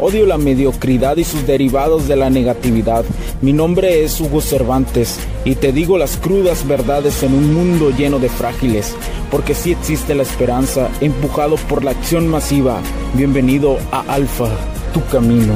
Odio 0.00 0.26
la 0.26 0.38
mediocridad 0.38 1.16
y 1.16 1.24
sus 1.24 1.44
derivados 1.44 2.06
de 2.06 2.14
la 2.14 2.30
negatividad. 2.30 3.04
Mi 3.42 3.52
nombre 3.52 4.04
es 4.04 4.20
Hugo 4.20 4.40
Cervantes 4.40 5.18
y 5.44 5.56
te 5.56 5.72
digo 5.72 5.98
las 5.98 6.16
crudas 6.16 6.68
verdades 6.68 7.24
en 7.24 7.34
un 7.34 7.52
mundo 7.52 7.90
lleno 7.90 8.20
de 8.20 8.28
frágiles, 8.28 8.94
porque 9.28 9.54
sí 9.54 9.72
existe 9.72 10.14
la 10.14 10.22
esperanza, 10.22 10.88
empujado 11.00 11.56
por 11.68 11.82
la 11.82 11.90
acción 11.90 12.28
masiva. 12.28 12.80
Bienvenido 13.14 13.76
a 13.90 14.02
Alfa, 14.02 14.48
tu 14.94 15.04
camino. 15.06 15.54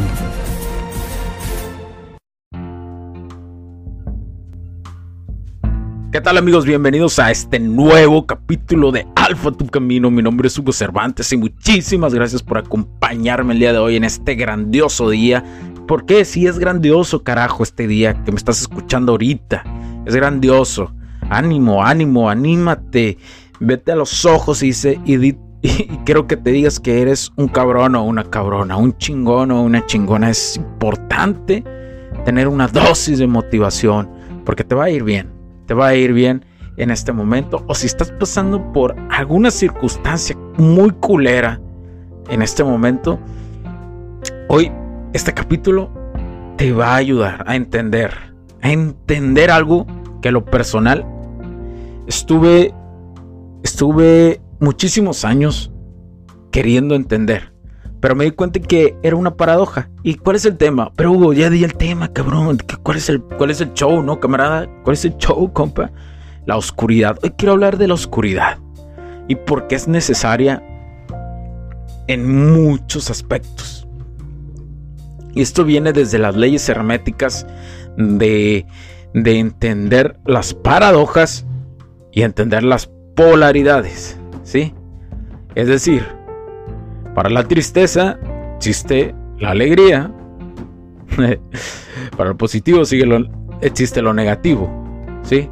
¿Qué 6.11 6.20
tal 6.20 6.36
amigos? 6.36 6.66
Bienvenidos 6.66 7.19
a 7.20 7.30
este 7.30 7.61
nuevo 7.61 8.27
capítulo 8.27 8.91
de 8.91 9.06
Alfa 9.22 9.52
Tu 9.52 9.68
Camino. 9.68 10.10
Mi 10.10 10.20
nombre 10.20 10.48
es 10.48 10.58
Hugo 10.58 10.72
Cervantes 10.72 11.32
y 11.32 11.36
muchísimas 11.36 12.12
gracias 12.12 12.42
por 12.42 12.58
acompañarme 12.58 13.52
el 13.52 13.60
día 13.60 13.72
de 13.72 13.78
hoy 13.78 13.94
en 13.94 14.02
este 14.02 14.34
grandioso 14.34 15.08
día. 15.10 15.44
¿Por 15.86 16.06
qué? 16.06 16.24
Si 16.24 16.48
es 16.48 16.58
grandioso, 16.58 17.22
carajo, 17.22 17.62
este 17.62 17.86
día 17.86 18.24
que 18.24 18.32
me 18.32 18.38
estás 18.38 18.60
escuchando 18.60 19.12
ahorita. 19.12 19.62
Es 20.06 20.16
grandioso. 20.16 20.92
Ánimo, 21.30 21.84
ánimo, 21.84 22.28
anímate. 22.28 23.16
Vete 23.60 23.92
a 23.92 23.97
los 23.97 24.24
ojos 24.24 24.60
y 24.64 24.66
dice, 24.66 25.00
y, 25.05 25.25
y, 25.25 25.38
y 25.62 25.98
quiero 26.04 26.27
que 26.27 26.36
te 26.36 26.50
digas 26.50 26.80
que 26.80 27.00
eres 27.00 27.30
un 27.36 27.47
cabrón 27.47 27.94
o 27.94 28.02
una 28.02 28.25
cabrona, 28.25 28.77
un 28.77 28.98
chingón 28.98 29.52
o 29.52 29.62
una 29.62 29.86
chingona. 29.86 30.30
Es 30.30 30.56
importante 30.56 31.62
tener 32.25 32.48
una 32.48 32.66
dosis 32.66 33.20
de 33.20 33.28
motivación 33.28 34.10
porque 34.44 34.64
te 34.64 34.75
va 34.75 34.84
a 34.84 34.91
ir 34.91 35.04
bien 35.04 35.42
te 35.66 35.75
va 35.75 35.88
a 35.88 35.94
ir 35.94 36.12
bien 36.12 36.44
en 36.77 36.91
este 36.91 37.12
momento 37.12 37.65
o 37.69 37.75
si 37.75 37.87
estás 37.87 38.11
pasando 38.12 38.73
por 38.73 38.97
alguna 39.11 39.51
circunstancia 39.51 40.37
muy 40.56 40.91
culera 40.91 41.61
en 42.31 42.42
este 42.42 42.65
momento, 42.65 43.19
hoy 44.48 44.70
este 45.12 45.34
capítulo 45.34 45.91
te 46.56 46.73
va 46.73 46.95
a 46.95 46.97
ayudar 46.97 47.45
a 47.47 47.56
entender, 47.56 48.12
a 48.62 48.70
entender 48.70 49.50
algo 49.50 49.87
que 50.20 50.31
lo 50.31 50.45
personal 50.45 51.05
estuve 52.06 52.75
estuve 53.62 54.41
muchísimos 54.61 55.25
años 55.25 55.73
queriendo 56.50 56.95
entender, 56.95 57.53
pero 58.00 58.15
me 58.15 58.25
di 58.25 58.33
cuenta 58.33 58.61
que 58.61 58.97
era 59.03 59.17
una 59.17 59.37
paradoja. 59.37 59.89
¿Y 60.03 60.15
cuál 60.17 60.37
es 60.37 60.45
el 60.45 60.56
tema? 60.56 60.93
Pero 60.97 61.12
Hugo, 61.12 61.33
ya 61.33 61.50
di 61.50 61.65
el 61.65 61.75
tema, 61.75 62.09
cabrón. 62.12 62.59
¿Cuál 62.83 62.97
es 62.97 63.09
el, 63.09 63.23
cuál 63.23 63.50
es 63.50 63.61
el 63.61 63.73
show, 63.75 64.03
no, 64.03 64.19
camarada? 64.19 64.69
¿Cuál 64.83 64.95
es 64.95 65.05
el 65.05 65.17
show, 65.19 65.53
compa? 65.53 65.91
La 66.46 66.56
oscuridad. 66.56 67.18
Hoy 67.22 67.30
quiero 67.36 67.52
hablar 67.52 67.78
de 67.78 67.88
la 67.88 67.94
oscuridad. 67.94 68.58
Y 69.28 69.36
por 69.36 69.68
qué 69.68 69.76
es 69.76 69.88
necesaria 69.88 70.62
en 72.08 72.52
muchos 72.52 73.10
aspectos. 73.10 73.86
Y 75.34 75.40
esto 75.40 75.64
viene 75.64 75.92
desde 75.92 76.18
las 76.18 76.36
leyes 76.36 76.68
herméticas 76.68 77.46
de, 77.96 78.66
de 79.14 79.38
entender 79.38 80.18
las 80.26 80.52
paradojas 80.54 81.46
y 82.12 82.22
entender 82.22 82.62
las 82.62 82.90
polaridades. 83.14 84.18
¿Sí? 84.42 84.74
Es 85.54 85.68
decir, 85.68 86.04
para 87.14 87.30
la 87.30 87.44
tristeza 87.44 88.19
existe 88.56 89.14
la 89.38 89.50
alegría. 89.50 90.12
Para 92.16 92.31
el 92.31 92.36
positivo 92.36 92.84
sigue 92.84 93.06
lo, 93.06 93.28
existe 93.60 94.02
lo 94.02 94.14
negativo. 94.14 94.70
¿Sí? 95.22 95.48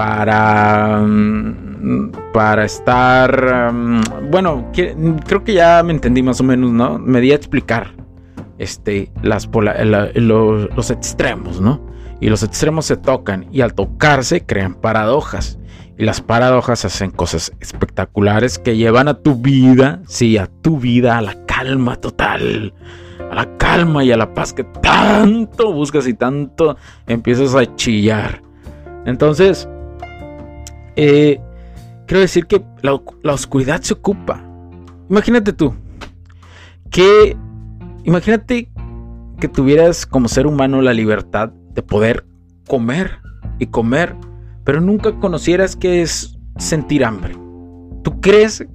Para, 0.00 1.02
mm, 1.06 2.32
para 2.32 2.64
estar... 2.64 3.70
Mm, 3.70 4.30
bueno, 4.30 4.72
creo 4.72 5.44
que 5.44 5.52
ya 5.52 5.82
me 5.82 5.92
entendí 5.92 6.22
más 6.22 6.40
o 6.40 6.44
menos, 6.44 6.70
¿no? 6.70 6.98
Me 6.98 7.20
di 7.20 7.32
a 7.32 7.34
explicar 7.34 7.92
este, 8.56 9.12
las 9.20 9.50
los, 10.14 10.74
los 10.74 10.90
extremos, 10.90 11.60
¿no? 11.60 11.86
Y 12.18 12.30
los 12.30 12.42
extremos 12.42 12.86
se 12.86 12.96
tocan 12.96 13.46
y 13.52 13.60
al 13.60 13.74
tocarse 13.74 14.46
crean 14.46 14.72
paradojas. 14.72 15.58
Y 15.98 16.06
las 16.06 16.22
paradojas 16.22 16.86
hacen 16.86 17.10
cosas 17.10 17.52
espectaculares 17.60 18.58
que 18.58 18.78
llevan 18.78 19.06
a 19.06 19.18
tu 19.18 19.34
vida, 19.34 20.00
sí, 20.06 20.38
a 20.38 20.46
tu 20.46 20.78
vida, 20.78 21.18
a 21.18 21.20
la 21.20 21.44
calma 21.44 21.96
total. 21.96 22.72
A 23.30 23.34
la 23.34 23.58
calma 23.58 24.02
y 24.02 24.12
a 24.12 24.16
la 24.16 24.32
paz 24.32 24.54
que 24.54 24.64
tanto 24.64 25.74
buscas 25.74 26.06
y 26.06 26.14
tanto 26.14 26.78
empiezas 27.06 27.54
a 27.54 27.76
chillar. 27.76 28.40
Entonces, 29.04 29.68
eh, 31.02 31.40
quiero 32.06 32.20
decir 32.20 32.46
que 32.46 32.62
la, 32.82 33.00
la 33.22 33.32
oscuridad 33.32 33.80
se 33.80 33.94
ocupa. 33.94 34.44
Imagínate 35.08 35.52
tú, 35.52 35.74
que, 36.90 37.36
imagínate 38.04 38.70
que 39.40 39.48
tuvieras 39.48 40.04
como 40.04 40.28
ser 40.28 40.46
humano 40.46 40.82
la 40.82 40.92
libertad 40.92 41.50
de 41.74 41.82
poder 41.82 42.26
comer 42.66 43.18
y 43.58 43.66
comer 43.66 44.14
pero 44.64 44.80
nunca 44.80 45.18
conocieras 45.18 45.74
qué 45.74 46.02
es 46.02 46.38
sentir 46.58 47.04
hambre. 47.04 47.34
¿Tú 48.04 48.20
crees 48.20 48.66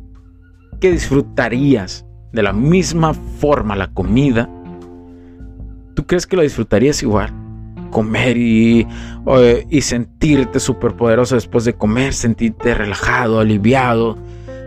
que 0.82 0.92
disfrutarías 0.92 2.06
de 2.34 2.44
la 2.44 2.54
misma 2.54 3.14
forma 3.14 3.76
la 3.76 3.94
comida? 3.94 4.50
¿Tú 5.94 6.06
crees 6.06 6.26
que 6.28 6.36
lo 6.36 6.42
disfrutarías 6.42 7.02
igual? 7.04 7.45
Comer 7.96 8.36
y, 8.36 8.86
y 9.70 9.82
sentirte 9.82 10.60
superpoderoso 10.60 11.36
después 11.36 11.64
de 11.64 11.76
comer, 11.76 12.12
sentirte 12.12 12.74
relajado, 12.74 13.40
aliviado, 13.40 14.18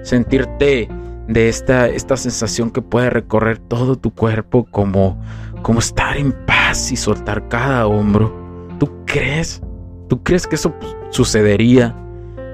sentirte 0.03 0.89
de 1.29 1.51
esta, 1.51 1.89
esta 1.89 2.17
sensación 2.17 2.71
que 2.71 2.81
puede 2.81 3.11
recorrer 3.11 3.59
todo 3.59 3.97
tu 3.97 4.15
cuerpo 4.15 4.67
como, 4.71 5.21
como 5.61 5.79
estar 5.79 6.17
en 6.17 6.33
paz 6.47 6.91
y 6.91 6.97
soltar 6.97 7.49
cada 7.49 7.87
hombro. 7.87 8.33
¿Tú 8.79 8.91
crees? 9.05 9.61
¿Tú 10.09 10.23
crees 10.23 10.47
que 10.47 10.55
eso 10.55 10.75
sucedería 11.11 11.95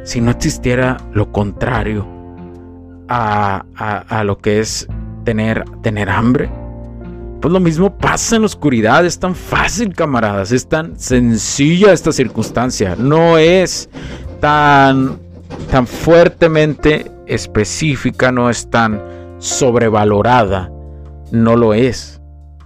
si 0.03 0.21
no 0.21 0.33
existiera 0.33 0.97
lo 1.13 1.31
contrario 1.31 2.05
a, 3.09 3.65
lo 4.25 4.39
que 4.39 4.59
es 4.59 4.89
tener, 5.23 5.65
tener 5.83 6.11
hambre? 6.11 6.51
Pues 7.41 7.53
lo 7.53 7.61
mismo 7.61 7.97
pasa 7.97 8.37
en 8.37 8.43
la 8.43 8.47
oscuridad, 8.47 9.05
es 9.05 9.19
tan 9.19 9.35
fácil, 9.35 9.95
camaradas, 9.95 10.51
es 10.53 10.67
tan 10.67 10.99
sencilla 10.99 11.93
esta 11.93 12.11
circunstancia, 12.11 12.97
no 12.97 13.37
es 13.37 13.91
tan, 14.41 15.19
tan 15.71 15.87
fuertemente 15.87 17.11
específica, 17.27 18.33
no 18.33 18.49
es 18.49 18.69
tan 18.71 19.03
sobrevalorada, 19.39 20.71
no 21.33 21.57
lo 21.57 21.75
es, 21.75 22.21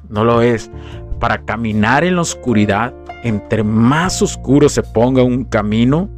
no 0.08 0.24
lo 0.24 0.42
es. 0.42 0.70
Para 1.18 1.44
caminar 1.44 2.04
en 2.04 2.14
la 2.14 2.22
oscuridad 2.22 2.94
entre 3.24 3.64
más 3.64 4.22
oscuro 4.22 4.68
se 4.68 4.82
ponga 4.82 5.22
un 5.22 5.44
camino, 5.44 6.08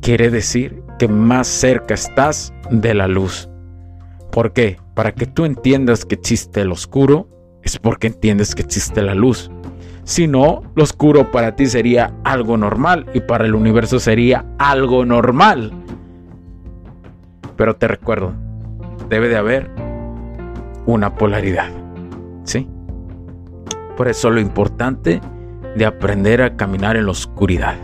quiere 0.00 0.30
decir 0.30 0.82
que 0.98 1.08
más 1.08 1.46
cerca 1.46 1.94
estás 1.94 2.52
de 2.70 2.94
la 2.94 3.08
luz. 3.08 3.48
¿Por 4.30 4.52
qué? 4.52 4.78
Para 4.94 5.12
que 5.12 5.26
tú 5.26 5.44
entiendas 5.44 6.04
que 6.04 6.14
existe 6.14 6.60
el 6.60 6.70
oscuro, 6.70 7.28
es 7.62 7.78
porque 7.78 8.06
entiendes 8.06 8.54
que 8.54 8.62
existe 8.62 9.02
la 9.02 9.14
luz. 9.14 9.50
Si 10.04 10.28
no, 10.28 10.62
lo 10.76 10.84
oscuro 10.84 11.32
para 11.32 11.56
ti 11.56 11.66
sería 11.66 12.14
algo 12.24 12.56
normal 12.56 13.06
y 13.14 13.20
para 13.20 13.46
el 13.46 13.54
universo 13.54 13.98
sería 13.98 14.44
algo 14.58 15.04
normal. 15.04 15.72
Pero 17.56 17.76
te 17.76 17.88
recuerdo, 17.88 18.34
debe 19.08 19.28
de 19.28 19.36
haber 19.36 19.70
una 20.86 21.14
polaridad. 21.14 21.70
¿Sí? 22.44 22.68
Por 23.96 24.08
eso 24.08 24.30
lo 24.30 24.40
importante 24.40 25.20
de 25.74 25.86
aprender 25.86 26.42
a 26.42 26.56
caminar 26.56 26.96
en 26.96 27.06
la 27.06 27.12
oscuridad. 27.12 27.76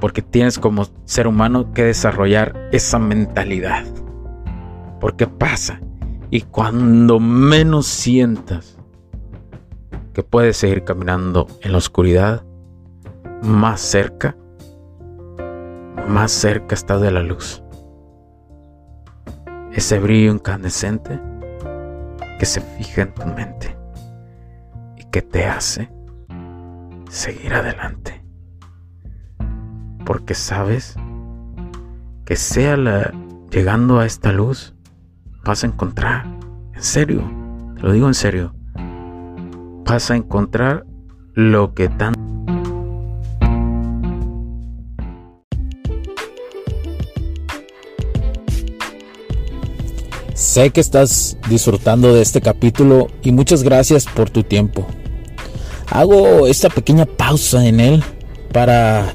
Porque 0.00 0.22
tienes 0.22 0.58
como 0.58 0.86
ser 1.04 1.26
humano 1.26 1.72
que 1.74 1.84
desarrollar 1.84 2.68
esa 2.72 2.98
mentalidad. 2.98 3.84
Porque 5.00 5.26
pasa. 5.26 5.80
Y 6.30 6.42
cuando 6.42 7.18
menos 7.18 7.86
sientas 7.86 8.78
que 10.12 10.22
puedes 10.22 10.56
seguir 10.56 10.84
caminando 10.84 11.48
en 11.62 11.72
la 11.72 11.78
oscuridad, 11.78 12.44
más 13.42 13.80
cerca, 13.80 14.36
más 16.06 16.30
cerca 16.30 16.74
estás 16.74 17.00
de 17.00 17.10
la 17.10 17.22
luz. 17.22 17.62
Ese 19.72 19.98
brillo 19.98 20.32
incandescente 20.32 21.20
que 22.38 22.46
se 22.46 22.60
fija 22.60 23.02
en 23.02 23.14
tu 23.14 23.26
mente 23.26 23.76
y 24.96 25.04
que 25.04 25.22
te 25.22 25.46
hace 25.46 25.90
seguir 27.08 27.54
adelante. 27.54 28.24
Porque 30.04 30.34
sabes 30.34 30.96
que 32.24 32.36
sea 32.36 32.76
llegando 33.50 33.98
a 33.98 34.06
esta 34.06 34.32
luz, 34.32 34.74
vas 35.44 35.64
a 35.64 35.66
encontrar, 35.66 36.26
en 36.74 36.82
serio, 36.82 37.22
te 37.76 37.82
lo 37.82 37.92
digo 37.92 38.06
en 38.06 38.14
serio, 38.14 38.54
vas 39.84 40.10
a 40.10 40.16
encontrar 40.16 40.84
lo 41.34 41.74
que 41.74 41.88
tan 41.88 42.14
Sé 50.34 50.70
que 50.70 50.80
estás 50.80 51.36
disfrutando 51.50 52.14
de 52.14 52.22
este 52.22 52.40
capítulo 52.40 53.08
y 53.22 53.30
muchas 53.30 53.62
gracias 53.62 54.06
por 54.06 54.30
tu 54.30 54.42
tiempo. 54.42 54.86
Hago 55.90 56.46
esta 56.46 56.70
pequeña 56.70 57.04
pausa 57.04 57.66
en 57.66 57.78
él 57.78 58.02
para 58.52 59.14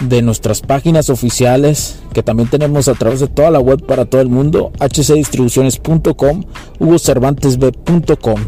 de 0.00 0.22
nuestras 0.22 0.60
páginas 0.60 1.10
oficiales 1.10 1.98
que 2.12 2.22
también 2.22 2.48
tenemos 2.48 2.88
a 2.88 2.94
través 2.94 3.20
de 3.20 3.28
toda 3.28 3.50
la 3.50 3.60
web 3.60 3.84
para 3.86 4.04
todo 4.04 4.20
el 4.20 4.28
mundo, 4.28 4.72
hcdistribuciones.com, 4.80 6.44
hugocervantesb.com. 6.78 8.40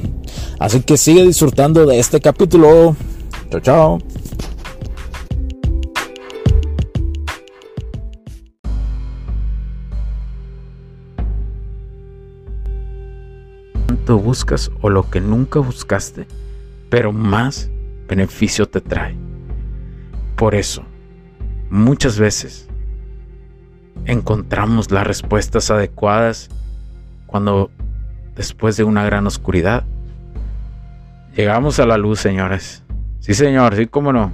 Así 0.58 0.80
que 0.80 0.96
sigue 0.96 1.24
disfrutando 1.24 1.86
de 1.86 1.98
este 1.98 2.20
capítulo. 2.20 2.96
Chao, 3.50 3.60
chao. 3.60 3.98
Tanto 13.86 14.18
buscas 14.18 14.70
o 14.82 14.90
lo 14.90 15.08
que 15.10 15.20
nunca 15.20 15.60
buscaste, 15.60 16.26
pero 16.90 17.12
más 17.12 17.70
beneficio 18.06 18.68
te 18.68 18.80
trae. 18.80 19.16
Por 20.36 20.54
eso, 20.54 20.84
Muchas 21.70 22.18
veces 22.18 22.68
encontramos 24.04 24.90
las 24.90 25.06
respuestas 25.06 25.70
adecuadas 25.70 26.48
cuando 27.26 27.70
después 28.36 28.76
de 28.76 28.84
una 28.84 29.04
gran 29.04 29.26
oscuridad 29.26 29.84
llegamos 31.36 31.78
a 31.78 31.86
la 31.86 31.98
luz, 31.98 32.20
señores. 32.20 32.84
Sí, 33.20 33.34
señor, 33.34 33.76
sí, 33.76 33.86
cómo 33.86 34.12
no. 34.12 34.32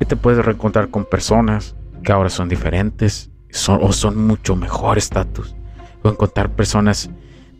Y 0.00 0.06
te 0.06 0.16
puedes 0.16 0.44
reencontrar 0.44 0.88
con 0.88 1.04
personas 1.04 1.74
que 2.02 2.12
ahora 2.12 2.30
son 2.30 2.48
diferentes 2.48 3.30
son, 3.54 3.80
o 3.82 3.92
son 3.92 4.26
mucho 4.26 4.56
mejor 4.56 4.98
estatus. 4.98 5.54
O 6.02 6.08
encontrar 6.08 6.50
personas 6.50 7.10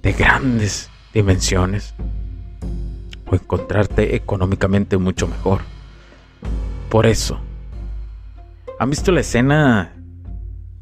de 0.03 0.13
grandes 0.13 0.91
dimensiones. 1.13 1.95
O 3.27 3.35
encontrarte 3.35 4.17
económicamente 4.17 4.99
mucho 4.99 5.27
mejor. 5.29 5.61
Por 6.91 7.07
eso, 7.07 7.41
¿Han 8.79 8.91
visto 8.91 9.13
la 9.13 9.21
escena? 9.21 9.93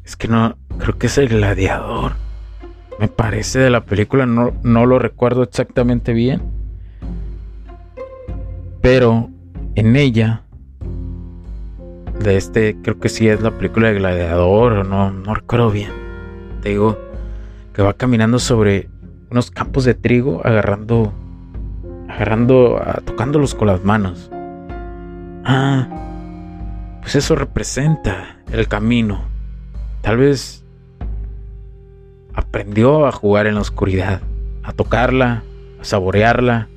Es 0.03 0.15
que 0.15 0.27
no, 0.27 0.57
creo 0.79 0.97
que 0.97 1.07
es 1.07 1.17
el 1.17 1.29
gladiador. 1.29 2.13
Me 2.99 3.07
parece 3.07 3.59
de 3.59 3.69
la 3.69 3.85
película, 3.85 4.25
no, 4.25 4.53
no 4.63 4.85
lo 4.85 4.99
recuerdo 4.99 5.43
exactamente 5.43 6.13
bien. 6.13 6.41
Pero 8.81 9.29
en 9.75 9.95
ella, 9.95 10.43
de 12.19 12.37
este, 12.37 12.77
creo 12.81 12.99
que 12.99 13.09
sí 13.09 13.27
es 13.27 13.41
la 13.41 13.51
película 13.51 13.87
de 13.87 13.95
Gladiador, 13.95 14.73
o 14.73 14.83
no, 14.83 15.11
no 15.11 15.33
recuerdo 15.33 15.71
bien. 15.71 15.91
Te 16.61 16.69
digo 16.69 16.97
que 17.73 17.81
va 17.81 17.93
caminando 17.93 18.39
sobre 18.39 18.89
unos 19.31 19.51
campos 19.51 19.85
de 19.85 19.93
trigo, 19.93 20.41
agarrando, 20.45 21.13
agarrando, 22.09 22.81
tocándolos 23.05 23.55
con 23.55 23.67
las 23.67 23.83
manos. 23.83 24.29
Ah, 25.45 25.87
pues 27.03 27.15
eso 27.15 27.35
representa 27.35 28.37
el 28.51 28.69
camino. 28.69 29.25
Tal 30.01 30.17
vez 30.17 30.63
aprendió 32.33 33.05
a 33.05 33.11
jugar 33.11 33.45
en 33.45 33.55
la 33.55 33.61
oscuridad, 33.61 34.21
a 34.63 34.71
tocarla, 34.71 35.43
a 35.81 35.83
saborearla, 35.83 36.69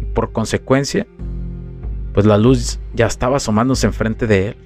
y 0.00 0.04
por 0.06 0.32
consecuencia, 0.32 1.06
pues 2.12 2.26
la 2.26 2.36
luz 2.36 2.80
ya 2.94 3.06
estaba 3.06 3.36
asomándose 3.36 3.86
enfrente 3.86 4.26
de 4.26 4.48
él. 4.48 4.56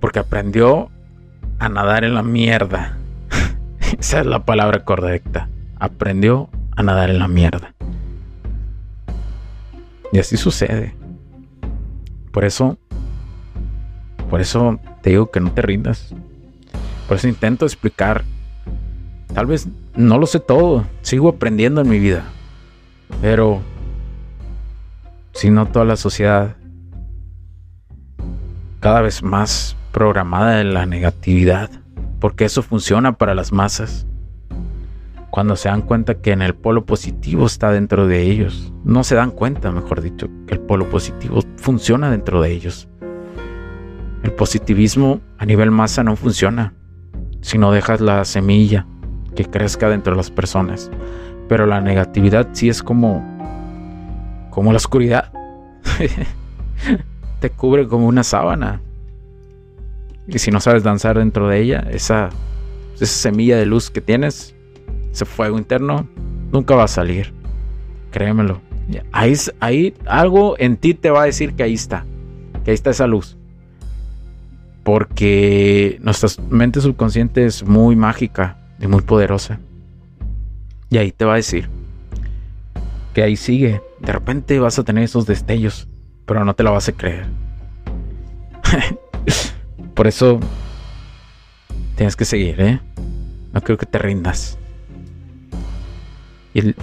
Porque 0.00 0.18
aprendió 0.18 0.90
a 1.58 1.70
nadar 1.70 2.04
en 2.04 2.14
la 2.14 2.22
mierda. 2.22 2.98
Esa 3.98 4.20
es 4.20 4.26
la 4.26 4.44
palabra 4.44 4.84
correcta. 4.84 5.48
Aprendió 5.80 6.50
a 6.76 6.82
nadar 6.82 7.08
en 7.08 7.18
la 7.18 7.28
mierda. 7.28 7.73
Y 10.14 10.20
así 10.20 10.36
sucede. 10.36 10.94
Por 12.30 12.44
eso, 12.44 12.78
por 14.30 14.40
eso 14.40 14.78
te 15.02 15.10
digo 15.10 15.32
que 15.32 15.40
no 15.40 15.50
te 15.50 15.60
rindas. 15.60 16.14
Por 17.08 17.16
eso 17.16 17.26
intento 17.26 17.66
explicar. 17.66 18.22
Tal 19.34 19.46
vez 19.46 19.66
no 19.96 20.18
lo 20.18 20.26
sé 20.26 20.38
todo, 20.38 20.84
sigo 21.02 21.30
aprendiendo 21.30 21.80
en 21.80 21.88
mi 21.88 21.98
vida. 21.98 22.22
Pero 23.20 23.60
si 25.32 25.50
no 25.50 25.66
toda 25.66 25.84
la 25.84 25.96
sociedad 25.96 26.54
cada 28.78 29.00
vez 29.00 29.20
más 29.20 29.76
programada 29.90 30.60
en 30.60 30.74
la 30.74 30.86
negatividad, 30.86 31.70
porque 32.20 32.44
eso 32.44 32.62
funciona 32.62 33.18
para 33.18 33.34
las 33.34 33.50
masas 33.50 34.06
cuando 35.34 35.56
se 35.56 35.68
dan 35.68 35.82
cuenta 35.82 36.14
que 36.14 36.30
en 36.30 36.42
el 36.42 36.54
polo 36.54 36.86
positivo 36.86 37.46
está 37.46 37.72
dentro 37.72 38.06
de 38.06 38.22
ellos. 38.22 38.72
No 38.84 39.02
se 39.02 39.16
dan 39.16 39.32
cuenta, 39.32 39.72
mejor 39.72 40.00
dicho, 40.00 40.28
que 40.46 40.54
el 40.54 40.60
polo 40.60 40.88
positivo 40.88 41.40
funciona 41.56 42.08
dentro 42.08 42.40
de 42.40 42.52
ellos. 42.52 42.86
El 44.22 44.30
positivismo 44.30 45.20
a 45.36 45.44
nivel 45.44 45.72
masa 45.72 46.04
no 46.04 46.14
funciona 46.14 46.72
si 47.40 47.58
no 47.58 47.72
dejas 47.72 48.00
la 48.00 48.24
semilla 48.24 48.86
que 49.34 49.44
crezca 49.44 49.88
dentro 49.88 50.12
de 50.12 50.18
las 50.18 50.30
personas. 50.30 50.88
Pero 51.48 51.66
la 51.66 51.80
negatividad 51.80 52.50
sí 52.52 52.68
es 52.68 52.80
como 52.80 53.20
como 54.50 54.70
la 54.70 54.76
oscuridad. 54.76 55.32
Te 57.40 57.50
cubre 57.50 57.88
como 57.88 58.06
una 58.06 58.22
sábana. 58.22 58.82
Y 60.28 60.38
si 60.38 60.52
no 60.52 60.60
sabes 60.60 60.84
danzar 60.84 61.18
dentro 61.18 61.48
de 61.48 61.58
ella, 61.58 61.84
esa, 61.90 62.30
esa 62.94 63.06
semilla 63.06 63.56
de 63.56 63.66
luz 63.66 63.90
que 63.90 64.00
tienes 64.00 64.53
ese 65.14 65.24
fuego 65.24 65.58
interno 65.58 66.08
nunca 66.52 66.74
va 66.74 66.84
a 66.84 66.88
salir. 66.88 67.32
Créemelo. 68.10 68.60
Ahí, 69.12 69.34
ahí 69.60 69.94
algo 70.06 70.56
en 70.58 70.76
ti 70.76 70.92
te 70.92 71.08
va 71.10 71.22
a 71.22 71.26
decir 71.26 71.54
que 71.54 71.62
ahí 71.62 71.74
está. 71.74 72.04
Que 72.64 72.72
ahí 72.72 72.74
está 72.74 72.90
esa 72.90 73.06
luz. 73.06 73.36
Porque 74.82 75.98
nuestra 76.02 76.28
mente 76.50 76.80
subconsciente 76.80 77.46
es 77.46 77.62
muy 77.62 77.94
mágica 77.94 78.58
y 78.80 78.88
muy 78.88 79.02
poderosa. 79.02 79.60
Y 80.90 80.98
ahí 80.98 81.12
te 81.12 81.24
va 81.24 81.34
a 81.34 81.36
decir 81.36 81.68
que 83.14 83.22
ahí 83.22 83.36
sigue. 83.36 83.80
De 84.00 84.12
repente 84.12 84.58
vas 84.58 84.78
a 84.80 84.82
tener 84.82 85.04
esos 85.04 85.26
destellos, 85.26 85.88
pero 86.26 86.44
no 86.44 86.54
te 86.54 86.64
lo 86.64 86.72
vas 86.72 86.88
a 86.88 86.92
creer. 86.92 87.26
Por 89.94 90.08
eso 90.08 90.40
tienes 91.94 92.16
que 92.16 92.24
seguir, 92.24 92.60
¿eh? 92.60 92.80
No 93.52 93.60
creo 93.60 93.78
que 93.78 93.86
te 93.86 93.98
rindas 93.98 94.58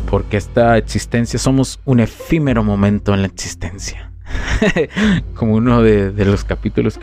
porque 0.09 0.37
esta 0.37 0.77
existencia 0.77 1.39
somos 1.39 1.79
un 1.85 2.01
efímero 2.01 2.63
momento 2.63 3.13
en 3.13 3.21
la 3.21 3.27
existencia. 3.27 4.11
Como 5.35 5.55
uno 5.55 5.81
de, 5.81 6.13
los 6.25 6.43
capítulos 6.43 6.99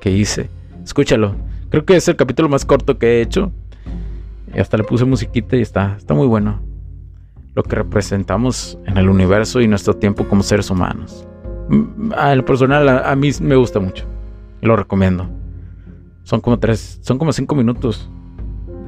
que, 0.00 0.10
hice. 0.10 0.48
Escúchalo. 0.84 1.34
Creo 1.70 1.84
que 1.84 1.96
es 1.96 2.06
el 2.08 2.16
capítulo 2.16 2.48
más 2.48 2.64
corto 2.64 2.98
que 2.98 3.06
he 3.06 3.22
hecho. 3.22 3.52
Y 4.54 4.60
hasta 4.60 4.76
le 4.76 4.84
puse 4.84 5.04
musiquita 5.04 5.56
y 5.56 5.62
está, 5.62 5.96
está 5.96 6.14
muy 6.14 6.26
bueno. 6.26 6.60
Lo 7.54 7.62
que 7.64 7.76
representamos 7.76 8.78
en 8.86 8.96
el 8.98 9.08
universo 9.08 9.60
y 9.60 9.68
nuestro 9.68 9.94
tiempo 9.94 10.28
como 10.28 10.42
seres 10.42 10.70
humanos. 10.70 11.26
Mm, 11.68 12.12
a 12.16 12.34
lo 12.34 12.44
personal, 12.44 12.88
a 12.88 13.16
mí 13.16 13.30
me 13.40 13.56
gusta 13.56 13.80
mucho. 13.80 14.04
Lo 14.60 14.76
recomiendo. 14.76 15.28
Son 16.22 16.40
como 16.40 16.58
tres, 16.58 17.00
son 17.02 17.18
como 17.18 17.32
cinco 17.32 17.54
minutos 17.54 18.08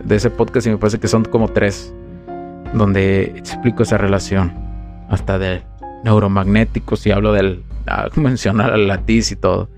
de 0.05 0.17
ese 0.17 0.31
podcast 0.31 0.67
y 0.67 0.71
me 0.71 0.79
parece 0.79 1.01
que 1.01 1.09
son 1.09 1.25
como 1.25 1.49
tres 1.49 1.93
donde 2.75 3.33
explico 3.37 3.83
esa 3.83 3.97
relación, 3.97 4.53
hasta 5.09 5.39
de 5.39 5.63
neuromagnéticos 6.05 7.07
y 7.07 7.13
hablo 7.13 7.33
del, 7.33 7.63
mencionar 8.17 8.71
la 8.71 8.97
latiz 8.97 9.33
y 9.33 9.37
todo. 9.37 9.69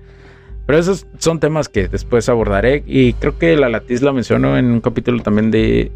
Pero 0.65 0.79
esos 0.79 1.07
son 1.17 1.39
temas 1.39 1.69
que 1.69 1.87
después 1.87 2.27
abordaré 2.27 2.83
y 2.85 3.13
creo 3.13 3.37
que 3.37 3.55
la 3.55 3.69
latiz 3.69 4.01
la 4.01 4.11
menciono 4.11 4.57
en 4.57 4.65
un 4.65 4.81
capítulo 4.81 5.23
también 5.23 5.49
de, 5.49 5.91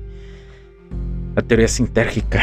la 1.36 1.42
teoría 1.42 1.68
sintérgica. 1.68 2.42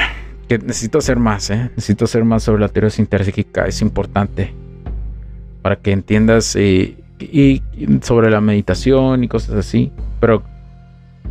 Que 0.48 0.58
necesito 0.58 0.98
hacer 0.98 1.18
más, 1.18 1.50
¿eh? 1.50 1.70
Necesito 1.76 2.06
hacer 2.06 2.24
más 2.24 2.42
sobre 2.42 2.60
la 2.62 2.68
teoría 2.68 2.90
sintérgica. 2.90 3.66
Es 3.66 3.82
importante 3.82 4.54
para 5.62 5.76
que 5.76 5.92
entiendas 5.92 6.56
y, 6.56 6.96
sobre 8.02 8.30
la 8.30 8.40
meditación 8.40 9.24
y 9.24 9.28
cosas 9.28 9.56
así. 9.56 9.92
Pero, 10.20 10.42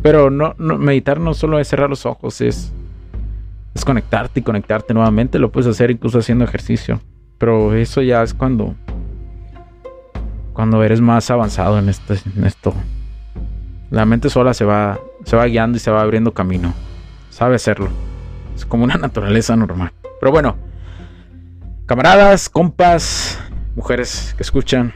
pero 0.02 0.30
no, 0.30 0.54
meditar 0.56 1.18
no 1.18 1.34
solo 1.34 1.58
es 1.58 1.68
cerrar 1.68 1.90
los 1.90 2.06
ojos, 2.06 2.40
es, 2.40 2.72
es 3.78 3.84
conectarte 3.84 4.40
y 4.40 4.42
conectarte 4.42 4.92
nuevamente. 4.92 5.38
Lo 5.38 5.50
puedes 5.50 5.68
hacer 5.68 5.90
incluso 5.90 6.18
haciendo 6.18 6.44
ejercicio. 6.44 7.00
Pero 7.38 7.74
eso 7.74 8.02
ya 8.02 8.22
es 8.22 8.34
cuando 8.34 8.74
cuando 10.52 10.82
eres 10.82 11.00
más 11.00 11.30
avanzado 11.30 11.78
en, 11.78 11.88
este, 11.88 12.18
en 12.36 12.44
esto. 12.44 12.74
La 13.90 14.04
mente 14.04 14.28
sola 14.28 14.52
se 14.54 14.64
va, 14.64 14.98
se 15.24 15.36
va 15.36 15.46
guiando 15.46 15.76
y 15.76 15.80
se 15.80 15.92
va 15.92 16.02
abriendo 16.02 16.34
camino. 16.34 16.74
Sabe 17.30 17.54
hacerlo. 17.54 17.90
Es 18.56 18.66
como 18.66 18.82
una 18.82 18.94
naturaleza 18.98 19.54
normal. 19.54 19.92
Pero 20.18 20.32
bueno, 20.32 20.56
camaradas, 21.86 22.48
compas, 22.48 23.38
mujeres 23.76 24.34
que 24.36 24.42
escuchan. 24.42 24.92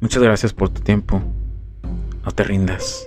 Muchas 0.00 0.20
gracias 0.20 0.52
por 0.52 0.70
tu 0.70 0.80
tiempo. 0.80 1.22
No 2.24 2.32
te 2.32 2.42
rindas. 2.42 3.06